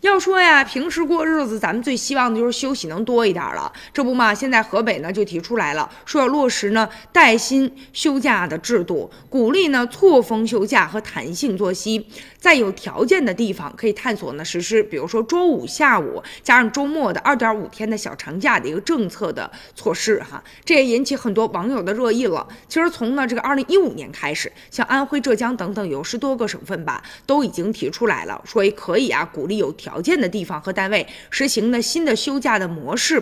[0.00, 3.70] 要说呀，平时过日子，咱们最希望的就是休息能多一点了。
[3.92, 12.06] 这不嘛，现在河北呢就提出来了，说要落实呢带薪休假的制度，鼓励呢错峰休假和弹性作息，
[12.38, 20.42] 在有条件的地方可以探索呢实施，比如说周五下午加上周末的二点五天的小长假的一个政策的措施哈。
[20.64, 22.48] 这也引起很多网友的热议了。
[22.70, 29.89] 其实从呢这个二零一五年开始，像安徽、浙江等等有十多个省份吧，都已经提出来了，说可以啊鼓励有条。
[29.90, 33.20] 条件的地方和单位实行的新的休假的模式。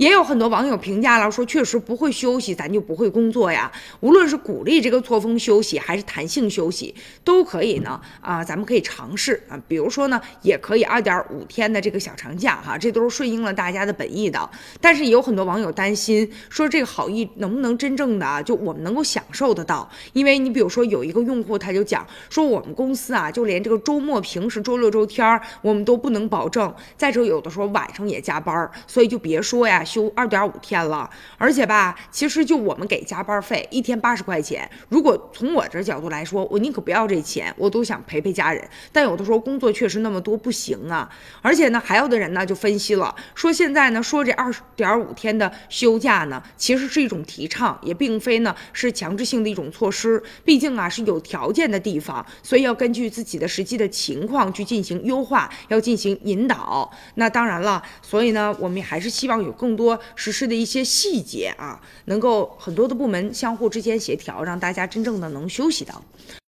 [0.00, 3.70] 也有很多网友评价了，说确实不会休息，咱就不会工作呀。
[4.00, 8.00] 无论是鼓励这个错峰休息，还是弹性休息，都可以呢。
[8.22, 9.60] 啊，咱们可以尝试啊。
[9.68, 14.48] 比如说呢，也可以二点五天的这个小长假哈，这都是顺应了大家的本意的。
[14.80, 19.86] 但是也有很多网友担心，说这个好意能不能真正的啊就我们能够享受得到？
[20.14, 26.74] 因为你比如说有一个用户他就讲说，我们公司啊，就连这个周末、平时周六、周天我们都不能保证。
[26.96, 29.84] 再者，有的时候晚上也加班，所以就别说呀。
[29.90, 34.70] 休二点五天了，而且吧，其实就我们给加班费一天八十块钱。
[34.88, 38.62] 如果从我这角度来说，我宁可不要这钱，我都想陪陪家人。
[38.92, 41.10] 但有的时候工作确实那么多，不行啊。
[41.42, 50.22] 而且呢，还有的人呢就分析了，说现在呢说这二点五天的休假呢，其实是一种提倡，也并非呢是强制性的一种措施。
[50.44, 56.88] 毕竟啊是有条件的地方，所以要根据自己的实际的情况去进行优化，要进行引导。
[57.16, 59.79] 那当然了，所以呢，我们还是希望有更多。
[59.80, 66.04] 多实施的一些细节啊，能够很多的部门相互之间协调，让大家真正的能休息到。